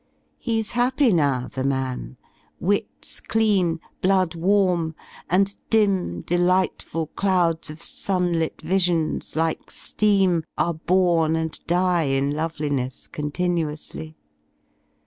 He*s 0.39 0.71
happy 0.71 1.13
now, 1.13 1.45
the 1.45 1.63
man: 1.63 2.17
wits 2.59 3.19
clean, 3.19 3.79
blood 4.01 4.33
warm, 4.33 4.95
And 5.29 5.55
dim 5.69 6.21
delightful 6.21 7.05
clouds 7.15 7.69
of 7.69 7.83
sunlit 7.83 8.59
visions. 8.63 9.35
Like 9.35 9.69
fleam, 9.69 10.43
are 10.57 10.73
born 10.73 11.35
and 11.35 11.59
die 11.67 12.05
in 12.07 12.31
loveliness 12.31 13.05
Continuously. 13.05 14.17